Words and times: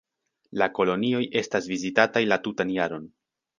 La 0.61 0.67
kolonioj 0.77 1.21
estas 1.43 1.69
vizitataj 1.73 2.25
la 2.33 2.41
tutan 2.49 2.75
jaron. 2.81 3.09